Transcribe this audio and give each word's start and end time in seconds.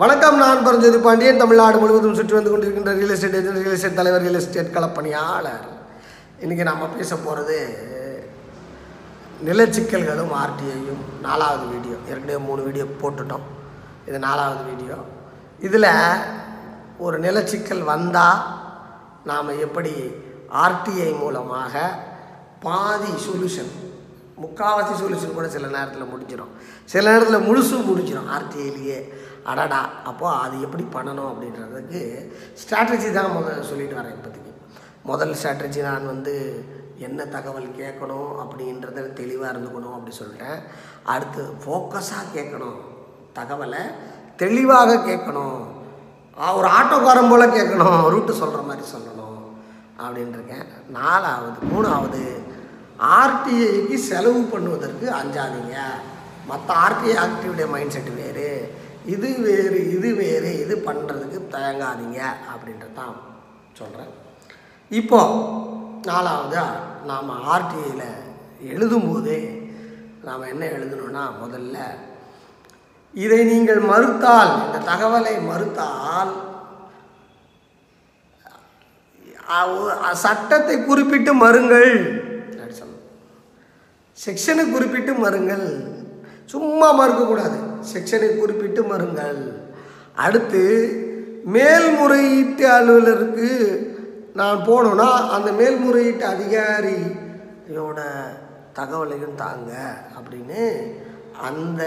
வணக்கம் 0.00 0.34
நான் 0.40 0.64
பரஞ்சோதி 0.64 0.98
பாண்டியன். 1.04 1.38
தமிழ்நாடு 1.42 1.76
முழுவதும் 1.82 2.16
சுற்றி 2.16 2.34
வந்து 2.36 2.50
கொண்டிருக்கின்ற 2.52 2.92
real 2.96 3.12
estate 3.14 3.36
agent 3.38 3.60
real 3.60 3.76
estate 3.76 3.96
தலைவர் 3.98 4.22
ரியல் 4.24 4.38
எஸ்டேட் 4.40 4.74
களப்பணியாளர். 4.74 5.62
இன்றைக்கி 6.42 6.64
நம்ம 6.68 6.88
பேச 6.96 7.16
போகிறது 7.16 7.56
நிலச்சிக்கல்களும் 9.48 10.34
ஆர்டிஐயும். 10.40 11.00
நாலாவது 11.26 11.64
வீடியோ 11.72 11.96
ஏற்கனவே 12.10 12.38
மூணு 12.48 12.60
வீடியோ 12.66 12.86
போட்டுட்டோம். 13.02 13.46
இது 14.08 14.20
நாலாவது 14.26 14.62
வீடியோ 14.70 14.98
இதில் 15.68 15.90
ஒரு 17.06 17.18
நிலச்சிக்கல் 17.26 17.82
வந்தால் 17.92 18.42
நாம் 19.30 19.58
எப்படி 19.66 19.94
ஆர்டிஐ 20.64 21.10
மூலமாக 21.22 21.86
பாதி 22.66 23.12
சொல்யூஷன் 23.28 23.72
முக்காவாசி 24.42 24.94
சொல்யூஷன் 25.02 25.36
கூட 25.36 25.48
சில 25.48 25.66
நேரத்தில் 25.66 26.10
முடிஞ்சிடும் 26.12 26.52
சில 26.84 27.04
நேரத்தில் 27.12 27.46
முழுசும் 27.48 27.86
முடிஞ்சிடும் 27.90 28.30
ஆர்டிஐலேயே. 28.36 28.98
அடடா 29.44 29.80
அப்போது 30.04 30.38
அது 30.44 30.56
எப்படி 30.60 30.84
பண்ணணும் 30.94 31.30
அப்படின்றதுக்கு 31.32 32.00
ஸ்ட்ராட்டஜி 32.62 33.12
தான் 33.12 33.34
முதல்ல 33.36 33.60
சொல்லிட்டு 33.60 33.96
வரேன் 33.96 34.16
இப்போதைக்கு. 34.16 34.52
முதல் 35.02 35.34
ஸ்ட்ராட்டஜி 35.42 35.80
நான் 35.82 36.06
வந்து 36.06 36.34
என்ன 36.98 37.24
தகவல் 37.24 37.68
கேட்கணும் 37.78 38.30
அப்படின்றத 38.42 39.12
தெளிவாக 39.12 39.52
இருந்துக்கணும் 39.52 39.96
அப்படி 39.96 40.16
சொல்லிட்டேன் 40.20 40.60
அடுத்து 41.04 41.42
ஃபோக்கஸாக 41.64 42.34
கேட்கணும். 42.34 42.78
தகவலை 43.34 43.82
தெளிவாக 44.36 44.94
கேட்கணும். 44.94 45.58
ஒரு 46.54 46.68
ஆட்டோக்காரன் 46.78 47.30
போல் 47.30 47.54
கேட்கணும். 47.58 48.08
ரூட்டு 48.08 48.32
சொல்கிற 48.32 48.62
மாதிரி 48.62 48.86
சொல்லணும். 48.94 49.38
அப்படின்ருக்கேன் 50.04 50.66
நாலாவது 50.88 51.60
மூணாவது 51.72 52.22
ஆர்டிஐக்கு 53.18 53.96
செலவு 54.10 54.40
பண்ணுவதற்கு 54.52 55.06
அஞ்சாதீங்க. 55.20 55.76
மற்ற 56.50 56.68
ஆர்டிஐ 56.86 57.14
ஆக்டிவிட்டிய 57.24 57.66
மைண்ட் 57.74 57.94
செட் 57.94 58.12
வேறு. 58.22 58.50
இது 59.14 59.28
வேறு 59.46 59.80
இது 59.96 60.08
வேறு 60.20 60.50
இது 60.62 60.74
பண்ணுறதுக்கு 60.86 61.38
தயங்காதீங்க 61.54 62.20
அப்படின்றது 62.52 62.96
தான் 63.00 63.14
சொல்கிறேன் 63.80 64.12
இப்போது 64.90 65.38
நாலாவது 66.10 66.64
நாம் 67.10 67.30
ஆர்டிஐயில் 67.54 68.08
எழுதும்போதே 68.72 69.40
நாம் 70.26 70.50
என்ன 70.52 70.64
எழுதணும்னா 70.76 71.24
முதல்ல 71.42 71.76
இதை 73.14 73.40
நீங்கள் 73.52 73.82
மறுத்தால் 73.92 74.52
இந்த 74.64 74.78
தகவலை 74.90 75.34
மறுத்தால் 75.50 76.32
சட்டத்தை 80.24 80.76
குறிப்பிட்டு 80.78 81.32
மறுங்கள். 81.42 81.92
செக்ஷனை 84.24 84.64
குறிப்பிட்டு 84.72 85.12
மறுங்கள். 85.24 85.66
சும்மா 86.52 86.88
மறுக்கக்கூடாது 87.00 87.58
செக்ஷனை 87.92 88.28
குறிப்பிட்டு 88.40 88.82
மறுங்கள். 88.92 89.40
அடுத்து 90.26 90.62
மேல்முறையீட்டு 91.54 92.64
அலுவலருக்கு 92.76 93.50
நான் 94.40 94.64
போனோன்னா 94.68 95.08
அந்த 95.36 95.50
மேல்முறையீட்டு 95.60 96.24
அதிகாரியோட 96.34 98.00
தகவலையும் 98.78 99.38
தாங்க 99.42 99.72
அப்படின்னு 100.16 100.62
அந்த 101.48 101.82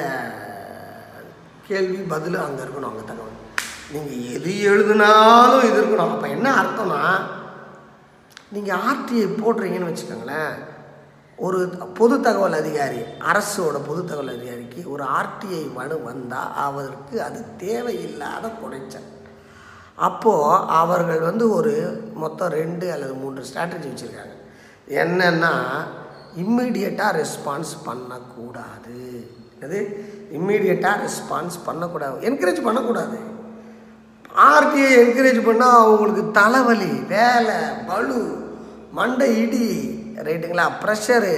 கேள்வி 1.68 2.00
பதில் 2.14 2.38
அங்கே 2.46 2.64
இருக்கணும் 2.64 2.92
அங்கே 2.92 3.06
தகவல். 3.12 3.36
நீங்கள் 3.94 4.24
எது 4.36 4.52
எழுதுனாலும் 4.70 5.68
இது 5.68 5.78
இருக்கணும். 5.82 6.14
அப்போ 6.16 6.28
என்ன 6.36 6.48
அர்த்தம்னா 6.62 7.02
நீங்கள் 8.56 8.82
ஆர்டிஐ 8.90 9.28
போடுறீங்கன்னு 9.42 9.90
வச்சுக்கோங்களேன். 9.90 10.56
ஒரு 11.40 11.60
பொது 11.68 12.22
தகவல் 12.22 12.54
அதிகாரி 12.54 12.98
அரசோட 13.20 13.78
பொது 13.88 14.06
தகவல் 14.06 14.38
அதிகாரிக்கு 14.38 14.92
ஒரு 14.92 15.04
ஆர்டிஐ 15.04 15.74
மனு 15.74 16.04
வந்தால் 16.04 16.54
அவருக்கு 16.56 17.22
அது 17.22 17.46
தேவையில்லாத 17.58 18.48
குறைச்சல் 18.48 19.18
அப்போது 19.96 20.66
அவர்கள் 20.68 21.20
வந்து 21.20 21.50
ஒரு 21.50 22.02
மொத்தம் 22.14 22.50
ரெண்டு 22.50 22.92
அல்லது 22.92 23.14
மூன்று 23.14 23.44
ஸ்ட்ராட்டஜி 23.44 23.88
வச்சுருக்காங்க. 23.90 24.36
என்னென்னா 24.88 25.54
இம்மிடியட்டாக 26.38 27.12
ரெஸ்பான்ஸ் 27.22 27.74
பண்ணக்கூடாது. 27.86 29.30
அது 29.64 30.08
இம்மிடியட்டாக 30.34 31.00
ரெஸ்பான்ஸ் 31.06 31.58
பண்ணக்கூடாது. 31.66 32.30
என்கரேஜ் 32.30 32.64
பண்ணக்கூடாது. 32.64 33.18
ஆர்டிஐ 34.38 34.90
என்கரேஜ் 35.04 35.42
பண்ணால் 35.48 35.82
அவங்களுக்கு 35.84 36.32
தலைவலி 36.32 36.92
வேலை 37.08 37.56
பளு 37.88 38.48
மண்டை 38.92 39.42
இடி 39.42 39.89
ரைட்டுங்களா? 40.28 40.66
ப்ரெஷரு 40.84 41.34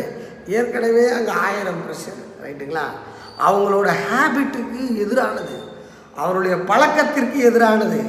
ஏற்கனவே 0.48 1.10
அங்கே 1.10 1.32
ஆயிரம் 1.32 1.82
ப்ரெஷர் 1.86 2.22
ரைட்டுங்களா? 2.44 2.86
அவங்களோட 3.48 3.90
ஹேபிட்டுக்கு 4.06 4.82
எதிரானது. 5.06 5.56
அவருடைய 6.16 6.58
பழக்கத்திற்கு 6.58 7.52
எதிரானது. 7.52 8.00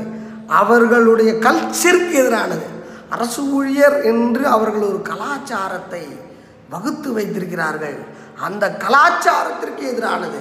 அவர்களுடைய 0.47 1.33
கல்ச்சருக்கு 1.33 2.15
எதிரானது. 2.23 2.67
அரசு 3.11 3.43
ஊழியர் 3.43 4.03
என்று 4.03 4.47
அவர்கள் 4.47 4.81
ஒரு 4.81 5.03
கலாச்சாரத்தை 5.03 6.19
வகுத்து 6.71 7.13
வைத்திருக்கிறார்கள். 7.13 7.97
அந்த 8.41 8.65
கலாச்சாரத்திற்கு 8.71 9.83
எதிரானது. 9.93 10.41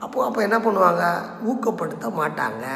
அப்போ 0.00 0.24
அப்போ 0.24 0.42
என்ன 0.42 0.58
பண்ணுவாங்க? 0.58 1.04
ஊக்கப்படுத்த 1.50 2.06
மாட்டாங்க. 2.20 2.66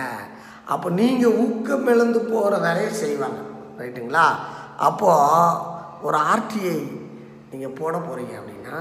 அப்போ 0.65 0.91
நீங்கள் 0.91 1.37
ஊக்கம் 1.45 1.87
இழந்து 1.87 2.21
போகிற 2.21 2.59
வேலையை 2.59 2.93
செய்வாங்க. 2.93 3.41
ரைட்டுங்களா? 3.79 4.27
அப்போது 4.77 5.70
ஒரு 6.03 6.19
ஆர்டிஐ 6.33 6.77
நீங்கள் 7.51 7.77
போட 7.79 7.95
போகிறீங்க 7.99 8.35
அப்படின்னா 8.41 8.81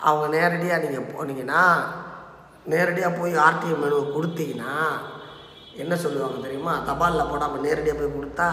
அவங்க 0.00 0.26
நேரடியாக 0.36 0.82
நீங்கள் 0.84 1.10
போனீங்கன்னா 1.12 1.62
நேரடியாக 2.64 3.18
போய் 3.18 3.32
ஆர்டிஐ 3.46 3.76
மெனுவை 3.82 4.04
கொடுத்தீங்கன்னா 4.16 4.74
என்ன 5.82 5.96
சொல்லுவாங்க 5.96 6.38
தெரியுமா? 6.42 6.72
தபாலில் 6.86 7.30
போடாமல் 7.30 7.60
நேரடியாக 7.60 7.98
போய் 7.98 8.16
கொடுத்தா 8.16 8.48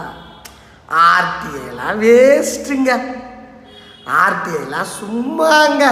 ஆர்டிஐலாம் 1.06 2.00
வேஸ்ட்டுங்க. 2.02 2.90
ஆர்டிஐலாம் 4.22 4.92
சும்மாங்க. 5.00 5.84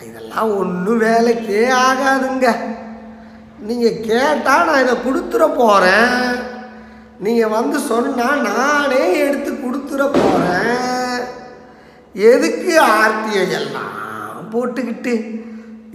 இதெல்லாம் 0.00 0.56
ஒன்றும் 0.56 1.00
வேலைக்கே 1.00 1.60
ஆகாதுங்க. 1.86 2.48
நீங்கள் 3.58 4.00
கேட்டால் 4.00 4.66
நான் 4.66 4.82
இதை 4.82 4.96
கொடுத்துட 4.96 5.44
போகிறேன் 5.56 6.18
நீங்கள் 7.18 7.54
வந்து 7.56 7.78
சொன்னால் 7.78 8.40
நானே 8.40 9.04
எடுத்து 9.26 9.52
கொடுத்துட 9.94 10.06
போகிறேன் 10.20 11.22
எதுக்கு 12.30 12.72
ஆர்த்தியை 12.98 13.44
எல்லாம் 13.58 14.48
போட்டுக்கிட்டு 14.52 15.14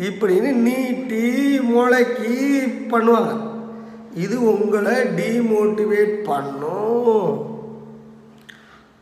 இப்படின்னு 0.08 0.50
நீட்டி 0.68 1.26
முளைக்கி 1.74 2.36
பண்ணுவாங்க. 2.92 3.34
இது 4.24 4.36
உங்களை 4.52 4.96
டீமோட்டிவேட் 5.20 6.16
பண்ணும். 6.30 7.28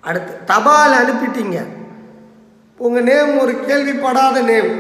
அடுத்து 0.08 0.34
தபால் 0.52 1.00
அனுப்பிட்டீங்க. 1.02 1.59
உங்கள் 2.85 3.08
நேம் 3.09 3.40
ஒரு 3.44 3.53
கேள்விப்படாத 3.68 4.44
நேம் 4.52 4.74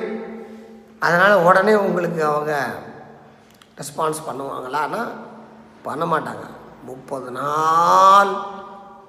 அதனால் 1.05 1.45
உடனே 1.47 1.73
உங்களுக்கு 1.85 2.21
அவங்க 2.31 2.53
ரெஸ்பான்ஸ் 3.79 4.27
பண்ணுவாங்களான்னா 4.27 5.01
பண்ண 5.87 6.03
மாட்டாங்க. 6.13 6.45
முப்பது 6.89 7.29
நாள் 7.39 8.31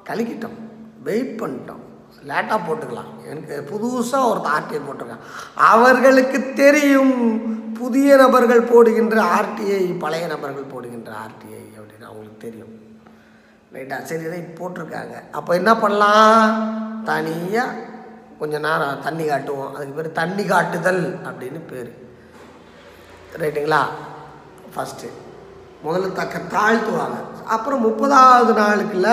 கழிக்கிட்டோம். 0.08 0.58
வெயிட் 1.02 1.40
பண்ணிட்டோம். 1.40 1.84
லேட்டாக 2.28 2.60
போட்டுக்கலாம். 2.68 3.10
எனக்கு 3.28 3.68
புதுசாக 3.70 4.30
ஒரு 4.30 4.40
ஆர்டிஐ 4.40 4.80
போட்டிருக்காங்க 4.80 5.18
அவர்களுக்கு 5.54 6.52
தெரியும் 6.52 7.14
புதிய 7.72 8.16
நபர்கள் 8.16 8.60
போடுகின்ற 8.60 9.22
ஆர்டிஐ 9.22 9.98
பழைய 9.98 10.26
நபர்கள் 10.26 10.62
போடுகின்ற 10.62 11.12
ஆர்டிஐ 11.12 11.62
அப்படின்னு 11.78 12.04
அவங்களுக்கு 12.04 12.36
தெரியும். 12.38 12.74
ரைட்டா 13.72 14.02
சரி 14.02 14.22
இதை 14.22 14.40
போட்டிருக்காங்க. 14.54 15.30
அப்போ 15.32 15.54
என்ன 15.54 15.76
பண்ணலாம்? 15.76 17.04
தனியாக 17.04 17.76
கொஞ்ச 18.38 18.58
நேரம் 18.58 19.02
தண்ணி 19.02 19.24
காட்டுவோம். 19.24 19.74
அதுக்கு 19.74 20.02
பேர் 20.02 20.12
தண்ணி 20.12 20.44
காட்டுதல் 20.44 21.18
அப்படின்னு 21.24 21.60
பேர். 21.66 21.90
ரைட்டுங்களா 23.38 23.82
ஃபஸ்ட்டு 24.74 25.10
முதல்ல 25.84 26.12
தக்க 26.12 26.38
தாழ்த்துவாங்க. 26.38 27.44
அப்புறம் 27.44 27.84
முப்பதாவது 27.86 28.52
நாளுக்குள்ள 28.62 29.08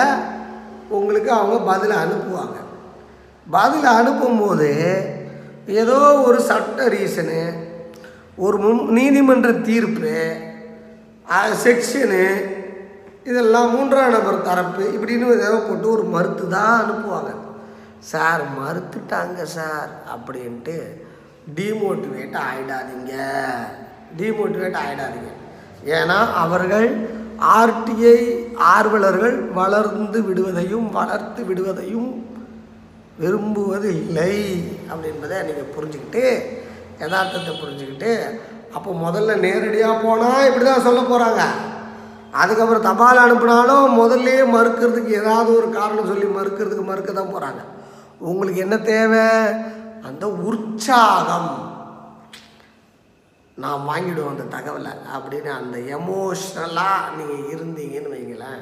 உங்களுக்கு 0.88 1.30
அவங்க 1.30 1.56
பதில் 1.72 1.96
அனுப்புவாங்க. 1.96 2.56
பதில் 3.50 3.88
அனுப்பும்போது 3.90 4.70
ஏதோ 5.66 5.98
ஒரு 6.26 6.40
சட்ட 6.40 6.88
ரீசனு 6.88 7.40
ஒரு 8.36 8.56
முன் 8.58 8.88
நீதிமன்ற 8.88 9.52
தீர்ப்பு 9.52 10.14
செக்ஷனு 11.64 12.24
இதெல்லாம் 13.24 13.70
மூன்றாம் 13.70 14.10
நபர் 14.10 14.42
தரப்பு 14.42 14.82
இப்படின்னு 14.82 15.36
ஏதோ 15.38 15.62
போட்டு 15.68 15.90
ஒரு 15.90 16.02
மறுத்து 16.02 16.48
தான் 16.48 16.74
அனுப்புவாங்க. 16.82 17.30
சார் 17.98 18.42
மறுத்துட்டாங்க 18.58 19.42
சார் 19.42 19.88
அப்படின்ட்டு 20.14 20.76
டீமோட்டிவேட் 21.56 22.36
ஆகிடாதீங்க 22.46 23.14
டீமோட்டிவேட் 24.18 24.78
ஆகிடாதீங்க 24.82 25.32
ஏன்னா 25.84 26.32
அவர்கள் 26.34 27.08
ஆர்டிஐ 27.54 28.16
ஆர்வலர்கள் 28.70 29.36
வளர்ந்து 29.52 30.18
விடுவதையும் 30.22 30.88
வளர்த்து 30.92 31.42
விடுவதையும் 31.44 32.10
விரும்புவது 33.18 33.88
இல்லை 34.00 34.32
அப்படின்றத 34.90 35.42
நீங்கள் 35.42 35.72
புரிஞ்சுக்கிட்டு 35.74 36.24
யதார்த்தத்தை 37.00 37.52
புரிஞ்சுக்கிட்டு 37.54 38.10
அப்போ 38.74 38.90
முதல்ல 39.02 39.36
நேரடியாக 39.36 40.02
போனால் 40.02 40.46
இப்படி 40.48 40.64
தான் 40.64 40.86
சொல்ல 40.86 41.00
போகிறாங்க 41.02 41.42
அதுக்கப்புறம் 42.34 42.82
தபால் 42.82 43.22
அனுப்புனாலும் 43.22 43.94
முதல்லயே 43.98 44.42
மறுக்கிறதுக்கு 44.46 45.12
ஏதாவது 45.14 45.50
ஒரு 45.58 45.68
காரணம் 45.70 46.08
சொல்லி 46.08 46.26
மறுக்கிறதுக்கு 46.36 46.84
மறுக்க 46.84 47.12
தான் 47.12 47.32
போகிறாங்க 47.32 47.62
உங்களுக்கு 48.22 48.60
என்ன 48.60 48.76
தேவை? 48.84 49.24
அந்த 50.02 50.26
உற்சாகம். 50.46 51.50
நான் 53.62 53.86
வாங்கிடுவோம் 53.88 54.34
அந்த 54.34 54.46
தகவலை 54.56 54.92
அப்படின்னு 55.16 55.50
அந்த 55.60 55.76
எமோஷ்னலாக 55.96 57.12
நீங்கள் 57.18 57.46
இருந்தீங்கன்னு 57.54 58.12
வைங்களேன். 58.14 58.60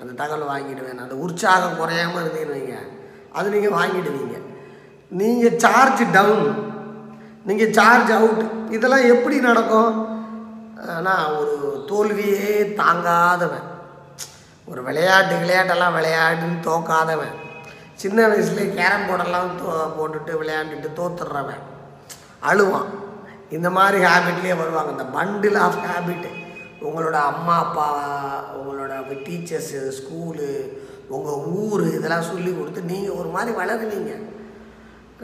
அந்த 0.00 0.12
தகவலை 0.20 0.46
வாங்கிடுவேன். 0.52 1.02
அந்த 1.04 1.14
உற்சாகம் 1.24 1.78
குறையாமல் 1.80 2.22
இருந்தீங்கன்னு 2.22 2.56
வைங்க. 2.58 2.76
அது 3.38 3.48
நீங்கள் 3.54 3.76
வாங்கிடுவீங்க. 3.78 4.36
நீங்கள் 5.20 5.58
சார்ஜ் 5.64 6.04
டவுன் 6.18 6.46
நீங்கள் 7.48 7.74
சார்ஜ் 7.78 8.12
அவுட் 8.18 8.42
இதெல்லாம் 8.76 9.10
எப்படி 9.14 9.36
நடக்கும்? 9.48 9.92
ஆனால் 10.96 11.36
ஒரு 11.40 11.84
தோல்வியே 11.90 12.54
தாங்காதவன். 12.80 13.68
ஒரு 14.70 14.80
விளையாட்டு 14.88 15.34
விளையாட்டெல்லாம் 15.42 15.96
விளையாடுன்னு 15.98 16.66
தோக்காதவன். 16.70 17.36
சின்ன 18.02 18.26
வயசுலேயே 18.30 18.74
கேரம் 18.78 19.06
போர்டெல்லாம் 19.08 19.54
தோ 19.60 19.72
போட்டுட்டு 19.98 20.32
விளையாண்டுட்டு 20.42 20.88
தோத்துடுறவன். 21.00 21.62
அழுவான். 22.50 22.90
இந்த 23.56 23.70
மாதிரி 23.70 23.98
ஹேபிட்லேயே 24.04 24.56
வருவாங்க. 24.62 24.90
இந்த 24.94 25.06
பண்டில் 25.16 25.58
ஆஃப் 25.66 25.80
ஹேபிட் 25.90 26.28
உங்களோட 26.86 27.16
அம்மா 27.30 27.56
அப்பா 27.64 27.88
உங்களோட 28.60 28.92
டீச்சர்ஸு 29.26 29.80
ஸ்கூலு 29.98 30.48
உங்கள் 31.08 31.42
ஊர் 31.60 31.82
இதெல்லாம் 31.96 32.28
சொல்லி 32.30 32.50
கொடுத்து 32.52 32.80
நீங்கள் 32.82 33.16
ஒரு 33.20 33.28
மாதிரி 33.28 33.52
வளருனீங்க 33.58 34.12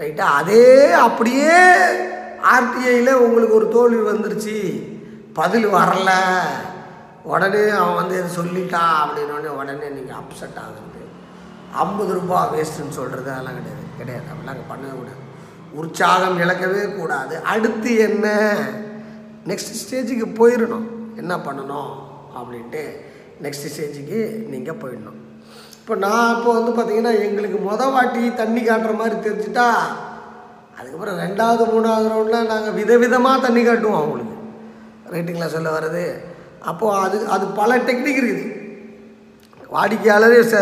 ரைட்டா 0.00 0.26
அதே 0.40 0.92
அப்படியே 0.92 1.54
ஆர்டிஐயில் 2.54 3.20
உங்களுக்கு 3.24 3.54
ஒரு 3.54 3.68
தோல்வி 3.68 4.02
வந்துருச்சு. 4.10 4.56
பதில் 5.34 5.66
வரல. 5.66 6.10
உடனே 7.22 7.62
அவன் 7.68 7.98
வந்து 8.00 8.14
இதை 8.18 8.28
சொல்லிட்டான் 8.36 8.92
அப்படின்னோடனே 9.02 9.50
உடனே 9.60 9.88
நீங்கள் 9.88 10.16
அப்செட் 10.20 10.60
ஆகுறது. 10.64 11.02
ஐம்பது 11.72 12.12
ரூபா 12.18 12.38
வேஸ்ட்டுன்னு 12.54 12.98
சொல்கிறது 13.00 13.30
அதெல்லாம் 13.32 13.58
கிடையாது. 13.58 13.84
கிடையாது. 13.98 14.26
அப்படிலாம் 14.32 14.54
அங்கே 14.54 14.68
பண்ணவே 14.72 14.94
கூடாது. 15.00 15.22
உற்சாகம் 15.74 16.38
இழக்கவே 16.38 16.96
கூடாது. 16.96 17.42
அடுத்து 17.42 17.98
என்ன? 17.98 18.26
நெக்ஸ்ட் 19.46 19.78
ஸ்டேஜுக்கு 19.82 20.26
போயிடணும் 20.40 20.86
என்ன 21.16 21.36
பண்ணணும்? 21.36 21.92
அப்படின்ட்டு 22.36 22.82
நெக்ஸ்ட் 23.42 23.70
ஸ்டேஜுக்கு 23.72 24.46
நீங்கள் 24.48 24.80
போயிடணும் 24.82 25.18
இப்போ 25.80 25.96
நான் 25.96 26.36
இப்போ 26.36 26.50
வந்து 26.52 26.72
பார்த்தீங்கன்னா 26.72 27.12
எங்களுக்கு 27.26 27.58
மொதல் 27.58 27.92
வாட்டி 27.92 28.34
தண்ணி 28.34 28.60
காட்டுற 28.60 28.96
மாதிரி 28.96 29.16
தெரிஞ்சுட்டா 29.26 29.68
அதுக்கப்புறம் 30.78 31.18
ரெண்டாவது 31.18 31.64
மூணாவது 31.72 32.08
ரவுண்டில் 32.12 32.50
நாங்கள் 32.52 32.76
விதவிதமாக 32.78 33.40
தண்ணி 33.40 33.62
காட்டுவோம் 33.62 34.00
அவங்களுக்கு. 34.00 34.34
ரைட்டுங்களா 35.12 35.46
சொல்ல 35.46 35.68
வர்றது. 35.78 36.04
அப்போது 36.60 36.98
அது 36.98 37.26
அது 37.28 37.46
பல 37.46 37.78
டெக்னிக் 37.78 38.20
இருக்குது. 38.20 38.44
வாடிக்கையாளரே 39.72 40.42
ச 40.52 40.56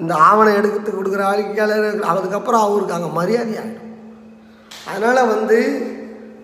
இந்த 0.00 0.14
ஆவணம் 0.14 0.54
எடுத்து 0.54 0.90
கொடுக்குற 0.90 1.22
வாடிக்கையாளர் 1.28 2.00
அதுக்கப்புறம் 2.02 2.60
அவருக்கு 2.60 2.96
அங்கே 2.96 3.10
மரியாதை 3.18 3.54
ஆகிடும் 3.62 3.87
அதனால் 4.88 5.30
வந்து 5.34 5.58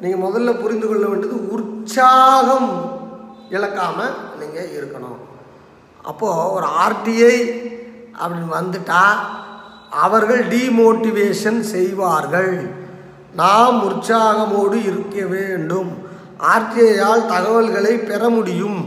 நீங்கள் 0.02 0.24
முதல்ல 0.26 0.52
புரிந்து 0.62 0.86
கொள்ள 0.88 1.04
வேண்டியது 1.10 1.38
உற்சாகம் 1.56 2.70
இழக்காமல் 3.54 4.16
நீங்கள் 4.40 4.72
இருக்கணும். 4.76 5.20
அப்போது 6.10 6.50
ஒரு 6.56 6.66
ஆர்டிஐ 6.84 7.36
அப்படின்னு 8.20 8.50
வந்துட்டா 8.60 9.02
அவர்கள் 10.06 10.42
டீமோட்டிவேஷன் 10.54 11.60
செய்வார்கள். 11.74 12.54
நாம் 13.40 13.78
உற்சாகமோடு 13.88 14.76
இருக்க 14.90 15.16
வேண்டும். 15.34 15.90
ஆர்டிஐயால் 16.52 17.28
தகவல்களை 17.34 17.94
பெற 18.10 18.22
முடியும் 18.36 18.80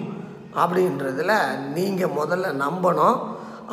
அப்படின்றதுல 0.62 1.34
நீங்கள் 1.76 2.16
முதல்ல 2.20 2.48
நம்பணும். 2.64 3.20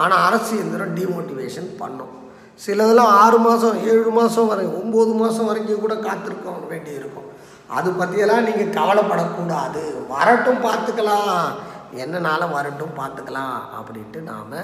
ஆனால் 0.03 0.25
அரசு 0.29 0.53
இயந்திரம் 0.57 0.97
டிமோட்டிவேஷன் 1.01 1.71
பண்ணும். 1.81 2.15
சிலதெல்லாம் 2.61 3.13
ஆறு 3.23 3.39
மாதம் 3.47 3.79
ஏழு 3.93 4.11
மாதம் 4.19 4.49
வரை 4.51 4.65
ஒம்பது 4.81 5.13
மாதம் 5.21 5.49
வரைக்கும் 5.51 5.85
கூட 5.85 5.95
காத்திருக்க 6.07 6.53
வேண்டி 6.73 6.93
இருக்கும் 7.01 7.31
அது 7.77 7.89
பற்றியெல்லாம் 7.99 8.47
நீங்கள் 8.49 8.75
கவலைப்படக்கூடாது. 8.79 9.83
வரட்டும் 10.13 10.61
பார்த்துக்கலாம். 10.67 11.39
என்னனாலும் 12.03 12.55
வரட்டும் 12.57 12.97
பார்த்துக்கலாம் 12.99 13.59
அப்படின்ட்டு 13.79 14.21
நாம் 14.31 14.55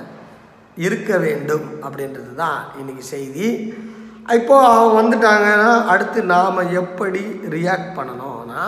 இருக்க 0.87 1.11
வேண்டும் 1.25 1.67
அப்படின்றது 1.85 2.33
தான் 2.43 2.61
இன்றைக்கி 2.81 3.05
செய்தி. 3.15 3.49
இப்போது 4.37 4.69
அவங்க 4.73 4.95
வந்துட்டாங்கன்னா 5.01 5.71
அடுத்து 5.93 6.21
நாம் 6.35 6.71
எப்படி 6.83 7.23
ரியாக்ட் 7.57 7.97
பண்ணணும்னா 7.99 8.63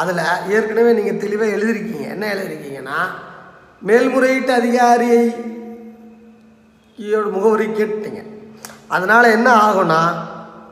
அதில் 0.00 0.24
ஏற்கனவே 0.54 0.90
நீங்கள் 0.98 1.22
தெளிவாக 1.24 1.54
எழுதிருக்கீங்க 1.56 2.06
என்ன 2.14 2.24
எழுதிருக்கீங்கன்னா 2.34 2.98
மேல்முறையீட்டு 3.88 4.52
அதிகாரியை 4.60 5.22
முகவரி 7.34 7.66
கேட்டீங்க 7.78 8.22
அதனால் 8.90 9.24
என்ன 9.24 9.48
ஆகும்னா 9.62 10.02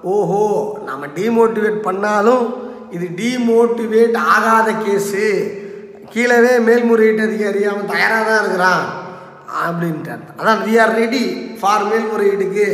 ஓஹோ 0.04 0.42
நம்ம 0.84 1.06
டீமோட்டிவேட் 1.16 1.80
பண்ணாலும் 1.80 2.44
இது 2.90 3.06
டீமோட்டிவேட் 3.20 4.16
ஆகாத 4.34 4.72
கேஸு 4.84 5.24
கீழவே 6.14 6.58
மேல்முறையீட்டு 6.58 7.22
அதிகாரி 7.22 7.64
அவன் 7.64 7.86
தயாராக 7.86 8.24
தான் 8.30 8.42
இருக்கிறான் 8.42 8.84
அப்படின்ட்டு 9.64 10.14
அதான் 10.40 10.62
வி 10.66 10.80
ஆர் 10.80 10.94
ரெடி 10.94 11.22
ஃபார் 11.60 11.84
மேல்முறையீட்டுக்கு 11.84 12.66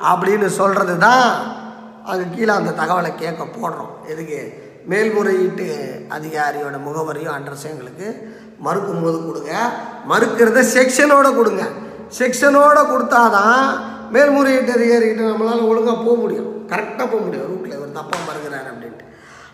அப்படின்னு 0.00 0.46
சொல்கிறது 0.46 0.98
தான் 0.98 1.26
அங்கே 2.06 2.36
கீழே 2.36 2.52
அந்த 2.52 2.70
தகவலை 2.70 3.14
கேட்க 3.14 3.42
போடுறோம். 3.44 3.90
எதுக்கு? 4.08 4.38
மேல்முறையீட்டு 4.86 5.66
அதிகாரியோட 6.10 6.76
முகவரியும் 6.78 7.34
அட்ரஸும் 7.34 7.70
எங்களுக்கு 7.70 8.08
மறுக்கும் 8.58 9.02
போது 9.02 9.18
கொடுங்க. 9.26 9.52
மறுக்கிறத 10.08 10.62
செக்ஷனோட 10.74 11.34
கொடுங்க. 11.34 11.62
செக்ஷனோட 12.18 12.78
கொடுத்தாதான் 12.90 13.66
மேல்முறையீட்டு 14.14 14.72
அதிகாரிகிட்ட 14.78 15.22
நம்மளால் 15.30 15.68
ஒழுங்காக 15.70 15.98
போக 16.06 16.16
முடியும். 16.22 16.50
கரெக்டாக 16.72 17.06
போக 17.12 17.20
முடியும். 17.26 17.48
ரூட்டில் 17.50 17.76
இவர் 17.78 17.96
தப்பாக 17.98 18.22
மறுக்கிறார் 18.28 18.68
அப்படின்ட்டு. 18.72 19.06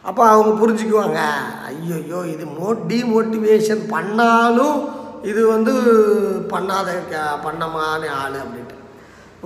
அப்போ 0.09 0.23
அவங்க 0.33 0.51
புரிஞ்சுக்குவாங்க 0.61 1.21
ஐயோ 1.69 2.21
இது 2.35 2.45
மோ 2.59 2.69
டிமோட்டிவேஷன் 2.93 3.83
பண்ணாலும் 3.95 4.79
இது 5.31 5.41
வந்து 5.55 5.73
பண்ணாத 6.53 6.89
பண்ணமான 7.47 8.11
ஆள் 8.23 8.37
அப்படின்ட்டு. 8.43 8.77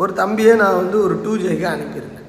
ஒரு 0.00 0.12
தம்பியை 0.20 0.53
நான் 0.62 0.81
வந்து 0.81 0.97
ஒரு 1.06 1.15
டூ 1.25 1.32
ஜேக்கு 1.43 1.67
அனுப்பியிருந்தேன். 1.73 2.29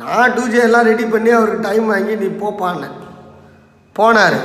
நான் 0.00 0.34
டூ 0.36 0.44
ஜே 0.52 0.60
எல்லாம் 0.68 0.88
ரெடி 0.90 1.04
பண்ணி 1.14 1.30
அவருக்கு 1.38 1.66
டைம் 1.68 1.86
வாங்கி 1.92 2.14
நீ 2.22 2.28
போப்பான்னேன் 2.42 2.98
போனார். 3.96 4.40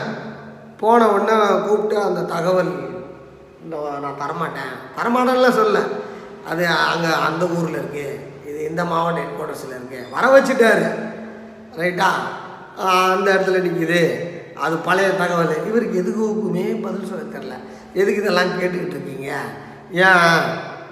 போன 0.81 1.07
உடனே 1.13 1.35
கூப்பிட்டு 1.65 1.97
அந்த 2.07 2.21
தகவல் 2.33 2.71
இந்த 3.63 3.75
நான் 4.03 4.19
தரமாட்டேன். 4.23 4.73
தரமாட்டேன்லாம் 4.97 5.59
சொல்ல 5.61 5.77
அது 6.49 6.67
அங்கே 6.67 7.11
அந்த 7.27 7.45
ஊரில் 7.45 7.73
இருக்கு. 7.73 8.05
இது 8.49 8.69
இந்த 8.69 8.85
மாவட்ட 8.85 9.21
ஹெட் 9.21 9.35
குவார்ட்டர்ஸில் 9.37 9.75
இருக்கு. 9.77 9.99
வர 10.11 10.23
வச்சுட்டாரு. 10.35 10.87
ரைட்டா 11.77 12.09
அந்த 12.85 13.33
இடத்துல 13.33 13.59
நிற்குது 13.65 14.01
அது 14.55 14.75
பழைய 14.77 15.09
தகவல். 15.09 15.67
இவருக்கு 15.67 15.99
எதுக்குமே 16.01 16.81
பதில் 16.81 17.09
சொல்ல 17.09 17.23
தெரில 17.33 17.55
எதுக்கு 17.93 18.21
இதெல்லாம் 18.21 18.51
கேட்டுக்கிட்டு 18.59 18.95
இருக்கீங்க? 18.95 19.29
ஏன்? 19.91 20.39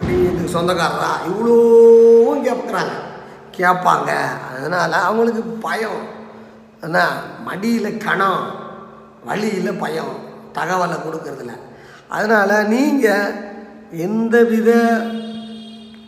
நீங்கள் 0.05 0.33
இதுக்கு 0.33 0.55
சொந்தக்காரரா? 0.57 1.11
இவ்வளோவும் 1.29 2.45
கேட்குறாங்க. 2.47 2.93
கேட்பாங்க. 3.57 4.11
அதனால் 4.51 4.91
அவங்களுக்கு 4.91 5.41
பயம். 5.41 6.01
என்ன 6.81 6.99
மடியில் 7.43 7.97
கணம் 7.97 8.43
வழியில் 9.25 9.79
பயம். 9.83 10.15
தகவலை 10.53 10.97
கொடுக்கறதில்ல 11.05 11.53
அதனால் 12.07 12.67
நீங்கள் 12.67 13.33
எந்த 13.91 14.43
வித 14.43 14.71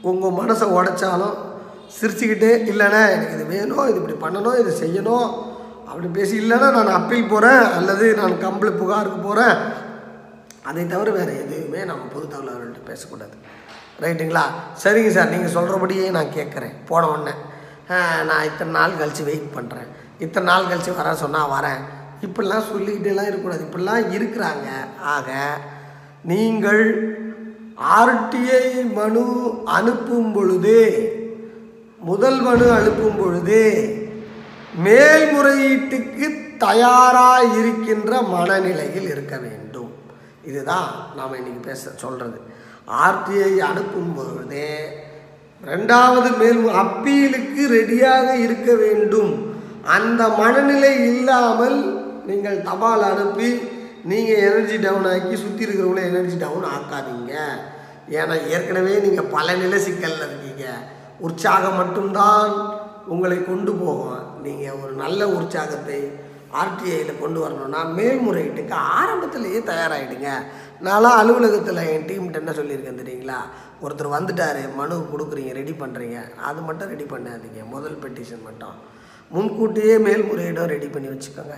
உங்கள் 0.10 0.38
மனசை 0.40 0.68
உடைச்சாலும் 0.78 1.36
சிரிச்சுக்கிட்டே 1.98 2.52
இல்லைண்ணே 2.72 3.02
எனக்கு 3.16 3.36
இது 3.38 3.46
வேணும் 3.56 3.88
இது 3.90 4.00
இப்படி 4.02 4.18
பண்ணணும் 4.24 4.60
இது 4.62 4.72
செய்யணும் 4.84 5.28
அப்படி 5.90 6.08
பேசி 6.18 6.36
இல்லைன்னா 6.44 6.70
நான் 6.78 6.98
அப்பீல் 7.00 7.32
போகிறேன் 7.34 7.66
அல்லது 7.78 8.06
நான் 8.20 8.42
கம்பளி 8.46 8.72
புகாருக்கு 8.82 9.20
போகிறேன் 9.28 9.58
அதை 10.70 10.82
தவிர 10.94 11.10
வேறு 11.18 11.34
எதுவுமே 11.44 11.82
நம்ம 11.90 12.08
பொது 12.14 12.26
தகவல்கள்ட்ட 12.32 12.82
பேசக்கூடாது. 12.90 13.36
ரைட்டுங்களா? 14.04 14.44
சரிங்க 14.82 15.12
சார் 15.18 15.32
நீங்கள் 15.34 15.54
சொல்கிறபடியே 15.58 16.08
நான் 16.18 16.34
கேட்குறேன். 16.38 16.74
போன 16.90 17.08
உடனே 17.12 17.34
நான் 18.30 18.48
இத்தனை 18.50 18.72
நாள் 18.78 19.00
கழித்து 19.00 19.24
வெயிட் 19.30 19.56
பண்ணுறேன் 19.56 19.88
இத்தனை 20.26 20.46
நாள் 20.50 20.68
கழித்து 20.72 20.98
வர 20.98 21.14
சொன்னால் 21.24 21.54
வரேன். 21.56 21.82
இப்படிலாம் 22.26 22.68
சொல்லிக்கிட்டேலாம் 22.72 23.30
இருக்கக்கூடாது. 23.30 23.66
இப்படிலாம் 23.68 24.06
இருக்கிறாங்க. 24.18 24.68
ஆக 25.14 25.30
நீங்கள் 26.32 26.84
ஆர்டிஐ 27.78 28.94
மனு 28.94 29.24
அனுப்பும் 29.78 30.32
பொழுதே 30.34 30.84
முதல் 32.10 32.40
மனு 32.42 32.66
அனுப்பும் 32.72 33.18
பொழுது 33.20 33.62
மேல்முறையீட்டுக்கு 34.86 36.28
தயாராக 36.58 37.44
இருக்கின்ற 37.60 38.22
மனநிலையில் 38.34 39.10
இருக்க 39.14 39.36
வேண்டும். 39.38 39.92
இதுதான் 40.50 40.90
நாம் 41.18 41.38
இன்றைக்கி 41.40 41.62
பேச 41.70 41.92
சொல்கிறது 42.04 42.40
ஆர்டிஐ 43.06 43.54
அனுப்பும் 43.70 44.14
பொழுதே 44.16 44.72
ரெண்டாவது 45.72 46.30
மேல் 46.38 46.62
அப்பீலுக்கு 46.84 47.64
ரெடியாக 47.78 48.28
இருக்க 48.46 48.70
வேண்டும். 48.74 49.34
அந்த 49.96 50.22
மனநிலை 50.42 50.94
இல்லாமல் 51.12 51.80
நீங்கள் 52.30 52.64
தபால் 52.70 53.06
அனுப்பி 53.12 53.50
நீங்கள் 54.10 54.44
எனர்ஜி 54.48 54.76
டவுன் 54.84 55.08
ஆக்கி 55.14 55.36
சுற்றி 55.44 55.66
இருக்கிறவங்கள 55.66 56.04
எனர்ஜி 56.10 56.38
டவுன் 56.44 56.68
ஆக்காதீங்க. 56.76 57.34
ஏன்னா 58.20 58.36
ஏற்கனவே 58.56 58.94
நீங்கள் 59.06 59.32
பல 59.36 59.56
நிலை 59.64 59.80
சிக்கலில் 59.86 60.26
இருக்கீங்க. 60.28 60.66
உற்சாகம் 61.28 61.80
மட்டும்தான் 61.82 62.54
உங்களை 63.14 63.38
கொண்டு 63.44 63.72
போகும். 63.82 64.24
நீங்கள் 64.46 64.80
ஒரு 64.84 64.94
நல்ல 65.04 65.22
உற்சாகத்தை 65.38 66.00
ஆர்டிஐயில் 66.62 67.22
கொண்டு 67.22 67.40
வரணும்னா 67.44 67.80
மேல்முறையீட்டுக்கு 67.98 68.76
ஆரம்பத்திலேயே 69.00 69.60
தயாராகிடுங்க 69.72 70.30
நான்லாம் 70.86 71.20
அலுவலகத்தில் 71.22 71.88
என் 71.94 72.08
டீம்கிட்ட 72.10 72.42
என்ன 72.42 72.54
சொல்லியிருக்கேன் 72.60 73.02
தெரியுங்களா? 73.02 73.40
ஒருத்தர் 73.86 74.16
வந்துட்டார் 74.18 74.62
மனு 74.80 74.96
கொடுக்குறீங்க 75.14 75.52
ரெடி 75.60 75.74
பண்ணுறீங்க 75.82 76.20
அது 76.50 76.60
மட்டும் 76.68 76.92
ரெடி 76.94 77.08
பண்ணாதீங்க. 77.14 77.62
முதல் 77.74 78.02
பெட்டிஷன் 78.04 78.46
மட்டும். 78.48 78.78
முன்கூட்டியே 79.36 79.96
மேல்முறையீடும் 80.06 80.72
ரெடி 80.74 80.88
பண்ணி 80.94 81.08
வச்சுக்கோங்க. 81.14 81.56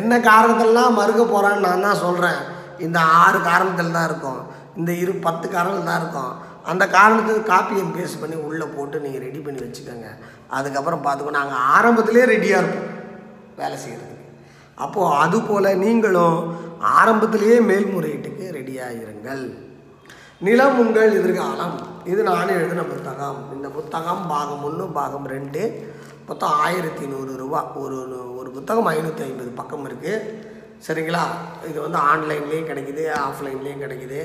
என்ன 0.00 0.12
காரணத்தெல்லாம் 0.30 0.96
மறுக்க 1.00 1.22
போகிறான்னு 1.24 1.66
நான் 1.66 1.86
தான் 1.88 2.02
சொல்கிறேன் 2.04 2.40
இந்த 2.86 2.98
ஆறு 3.22 3.38
காரணத்தில் 3.50 3.96
தான் 3.96 4.08
இருக்கும். 4.10 4.40
இந்த 4.78 4.90
இரு 5.02 5.12
பத்து 5.26 5.46
காரணம் 5.56 5.88
தான் 5.90 6.00
இருக்கும். 6.02 6.32
அந்த 6.70 6.84
காரணத்துக்கு 6.96 7.42
காப்பி 7.52 7.80
அண்ட் 7.82 7.94
பேஸ்ட் 7.96 8.20
பண்ணி 8.22 8.36
உள்ளே 8.48 8.66
போட்டு 8.74 9.02
நீங்கள் 9.04 9.24
ரெடி 9.26 9.40
பண்ணி 9.46 9.60
வச்சுக்கோங்க. 9.64 10.08
அதுக்கப்புறம் 10.56 11.04
பார்த்துக்கோ 11.06 11.36
நாங்கள் 11.40 11.62
ஆரம்பத்திலே 11.76 12.24
ரெடியாக 12.34 12.62
இருப்போம் 12.62 12.90
வேலை 13.60 13.76
செய்கிறதுக்கு 13.84 14.28
அப்போது 14.84 15.16
அதுபோல் 15.22 15.68
நீங்களும் 15.84 16.38
ஆரம்பத்திலேயே 17.00 17.56
மேல்முறையீட்டுக்கு 17.70 18.44
ரெடியாக 18.58 18.98
இருங்கள். 19.02 19.44
நிலம் 20.46 20.78
உங்கள் 20.82 21.16
எதிர்காலம். 21.18 21.74
இது 22.12 22.20
நானே 22.30 22.52
எழுதின 22.60 22.84
புத்தகம். 22.92 23.40
இந்த 23.56 23.68
புத்தகம் 23.76 24.22
பாகம் 24.30 24.64
ஒன்று 24.68 24.86
பாகம் 24.98 25.26
ரெண்டு 25.34 25.62
மொத்தம் 26.28 26.54
ஆயிரத்தி 26.64 27.04
நூறு 27.12 27.32
ரூபா. 27.42 27.60
ஒரு 27.82 27.98
ஒரு 28.40 28.50
புத்தகம் 28.56 28.90
ஐநூற்றி 28.96 29.22
ஐம்பது 29.28 29.50
பக்கம் 29.60 29.86
இருக்குது 29.88 30.14
சரிங்களா? 30.86 31.24
இது 31.70 31.78
வந்து 31.86 31.98
ஆன்லைன்லேயும் 32.10 32.70
கிடைக்குது 32.70 33.04
ஆஃப்லைன்லேயும் 33.26 33.82
கிடைக்குது. 33.84 34.20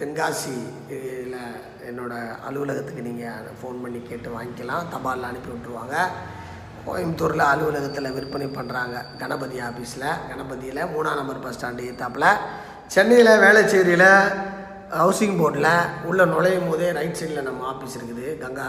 தென்காசியில் 0.00 1.40
என்னோடய 1.88 2.36
அலுவலகத்துக்கு 2.48 3.02
நீங்கள் 3.08 3.50
ஃபோன் 3.58 3.82
பண்ணி 3.82 4.00
கேட்டு 4.10 4.28
வாங்கிக்கலாம். 4.36 4.86
தபாலில் 4.94 5.28
அனுப்பி 5.30 5.50
விட்ருவாங்க 5.54 5.96
கோயம்புத்தூரில் 6.86 7.44
அலுவலகத்தில் 7.50 8.14
விற்பனை 8.14 8.46
பண்ணுறாங்க 8.56 8.96
கணபதி 9.20 9.58
ஆஃபீஸில் 9.68 10.08
கணபதியில் 10.30 10.88
மூணாம் 10.94 11.18
நம்பர் 11.20 11.42
பஸ் 11.44 11.56
ஸ்டாண்டு 11.56 11.86
ஏத்தாப்பில். 11.90 12.30
சென்னையில் 12.94 13.40
வேளச்சேரியில் 13.44 14.10
ஹவுசிங் 15.00 15.38
போர்டில் 15.40 15.70
உள்ளே 16.08 16.24
நுழையும் 16.32 16.68
போதே 16.70 16.88
ரைட் 16.98 17.20
சைடில் 17.20 17.46
நம்ம 17.48 17.68
ஆஃபீஸ் 17.72 17.98
இருக்குது. 17.98 18.26
கங்கா 18.42 18.66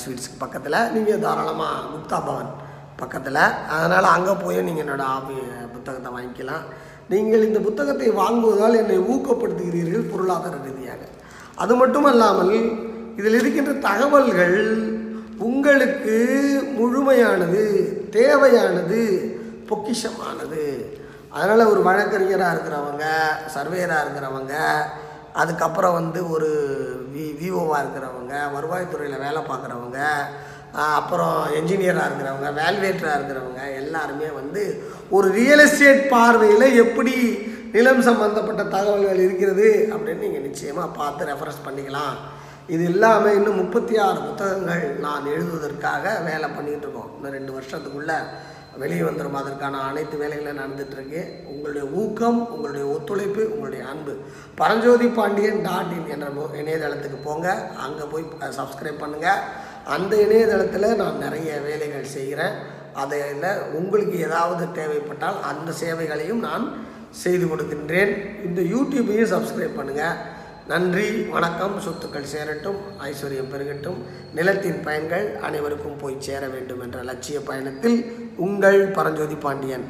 ஸ்வீட்ஸ்க்கு 0.00 0.42
பக்கத்தில். 0.44 0.78
நீங்கள் 0.94 1.22
தாராளமாக 1.24 1.84
முக்தா 1.92 2.18
பவன் 2.28 2.50
பக்கத்தில். 3.00 3.42
அதனால் 3.74 4.14
அங்கே 4.16 4.34
போய் 4.42 4.66
நீங்கள் 4.68 4.84
என்னோடய 4.84 5.12
ஆஃபி 5.16 5.36
புத்தகத்தை 5.74 6.10
வாங்கிக்கலாம். 6.16 6.64
நீங்கள் 7.12 7.46
இந்த 7.48 7.60
புத்தகத்தை 7.68 8.08
வாங்குவதால் 8.22 8.80
என்னை 8.82 8.98
ஊக்கப்படுத்துகிறீர்கள் 9.12 10.10
பொருளாதார 10.12 10.54
ரீதியாக. 10.66 11.02
அது 11.62 11.72
மட்டுமல்லாமல் 11.80 12.54
இதில் 13.18 13.38
இருக்கின்ற 13.40 13.72
தகவல்கள் 13.88 14.58
உங்களுக்கு 15.46 16.16
முழுமையானது 16.78 17.62
தேவையானது 18.16 19.00
பொக்கிஷமானது. 19.68 20.64
அதனால் 21.36 21.70
ஒரு 21.72 21.80
வழக்கறிஞராக 21.88 22.54
இருக்கிறவங்க 22.54 23.04
சர்வேயராக 23.54 24.04
இருக்கிறவங்க 24.04 24.54
அதுக்கப்புறம் 25.42 25.96
வந்து 26.00 26.20
ஒரு 26.34 26.50
வி 27.14 27.24
விஓவாக 27.40 27.82
இருக்கிறவங்க 27.82 28.34
வருவாய்த்துறையில் 28.56 29.24
வேலை 29.26 29.42
பார்க்குறவங்க 29.50 30.00
அப்புறம் 30.98 31.40
என்ஜினியராக 31.58 32.06
இருக்கிறவங்க 32.08 32.48
வேல்வேட்டராக 32.60 33.18
இருக்கிறவங்க 33.18 33.64
எல்லாருமே 33.80 34.28
வந்து 34.40 34.62
ஒரு 35.16 35.28
ரியல் 35.38 35.64
எஸ்டேட் 35.66 36.02
பார்வையில் 36.14 36.78
எப்படி 36.84 37.16
நிலம் 37.76 38.06
சம்பந்தப்பட்ட 38.08 38.62
தகவல்கள் 38.74 39.24
இருக்கிறது 39.26 39.68
அப்படின்னு 39.92 40.24
நீங்கள் 40.26 40.46
நிச்சயமாக 40.48 40.96
பார்த்து 40.98 41.28
ரெஃபரன்ஸ் 41.30 41.64
பண்ணிக்கலாம். 41.66 42.16
இது 42.74 42.82
இல்லாமல் 42.92 43.36
இன்னும் 43.38 43.60
முப்பத்தி 43.62 43.94
ஆறு 44.04 44.18
புத்தகங்கள் 44.26 44.84
நான் 45.06 45.30
எழுதுவதற்காக 45.34 46.04
வேலை 46.28 46.48
பண்ணிகிட்டு 46.56 46.86
இருக்கோம். 46.86 47.10
இன்னும் 47.16 47.36
ரெண்டு 47.38 47.52
வருஷத்துக்குள்ளே 47.56 48.18
வெளியே 48.82 49.02
வந்துடும் 49.06 49.38
அதற்கான 49.40 49.80
அனைத்து 49.88 50.16
வேலைகளும் 50.22 50.60
நடந்துகிட்ருக்கு 50.60 51.20
உங்களுடைய 51.52 51.84
ஊக்கம் 52.00 52.38
உங்களுடைய 52.54 52.84
ஒத்துழைப்பு 52.94 53.42
உங்களுடைய 53.54 53.82
அன்பு. 53.92 54.14
பரஞ்சோதி 54.60 55.08
பாண்டியன் 55.18 55.60
டாட் 55.68 55.92
இன் 55.96 56.10
என்ற 56.14 56.28
இணையதளத்துக்கு 56.62 57.20
போங்க. 57.28 57.48
அங்கே 57.86 58.06
போய் 58.12 58.24
சப்ஸ்கிரைப் 58.60 59.02
பண்ணுங்கள் 59.02 59.44
அந்த 59.96 60.12
இணையதளத்தில் 60.26 60.98
நான் 61.02 61.22
நிறைய 61.24 61.50
வேலைகள் 61.68 62.12
செய்கிறேன். 62.16 62.56
அதில் 63.02 63.44
உங்களுக்கு 63.80 64.16
ஏதாவது 64.28 64.64
தேவைப்பட்டால் 64.78 65.38
அந்த 65.50 65.70
சேவைகளையும் 65.82 66.44
நான் 66.48 66.64
செய்து 67.24 67.46
கொடுக்கின்றேன். 67.46 68.12
இந்த 68.46 68.60
யூடியூபையும் 68.74 69.32
சப்ஸ்கிரைப் 69.34 69.78
பண்ணுங்கள் 69.78 70.16
நன்றி 70.72 71.08
வணக்கம். 71.34 71.74
சொத்துக்கள் 71.86 72.30
சேரட்டும் 72.34 72.78
ஐஸ்வர்யம் 73.08 73.50
பெருகட்டும். 73.54 73.98
நிலத்தின் 74.38 74.80
பயன்கள் 74.86 75.26
அனைவருக்கும் 75.46 75.98
போய் 76.02 76.22
சேர 76.26 76.42
வேண்டும் 76.54 76.82
என்ற 76.84 76.98
லட்சிய 77.10 77.40
பயணத்தில் 77.48 77.98
உங்கள் 78.36 78.86
பரஞ்சோதி 78.86 79.34
பாண்டியன். 79.34 79.84